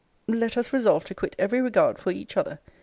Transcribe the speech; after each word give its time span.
let 0.27 0.57
us 0.57 0.73
resolve 0.73 1.03
to 1.03 1.13
quit 1.13 1.35
every 1.37 1.61
regard 1.61 1.99
for 1.99 2.09
each 2.11 2.35
other. 2.35 2.57